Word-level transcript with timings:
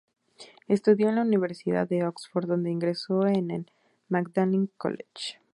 Estudió 0.67 1.09
en 1.09 1.15
la 1.17 1.21
Universidad 1.21 1.87
de 1.87 2.07
Oxford, 2.07 2.47
donde 2.47 2.71
ingresó 2.71 3.27
en 3.27 3.51
el 3.51 3.71
Magdalen 4.09 4.65
College. 4.75 5.37